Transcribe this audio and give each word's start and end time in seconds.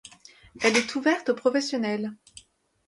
Elle 0.61 0.77
est 0.77 0.95
ouverte 0.95 1.29
aux 1.29 1.35
professionnels. 1.35 2.13